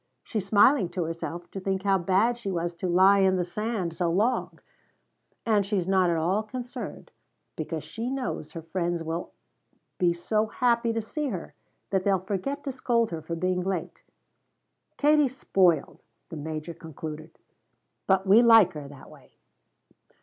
[0.23, 3.93] She's smiling to herself to think how bad she was to lie in the sand
[3.93, 4.59] so long,
[5.45, 7.11] and she's not at all concerned,
[7.55, 9.33] because she knows her friends will
[9.99, 11.53] be so happy to see her
[11.91, 14.01] that they'll forget to scold her for being late.
[14.97, 17.37] Katie's spoiled," the Major concluded,
[18.07, 19.37] "but we like her that way."